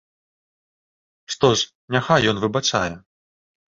Што 1.35 1.47
ж, 1.61 1.69
няхай 1.97 2.21
ён 2.33 2.37
выбачае. 2.45 2.91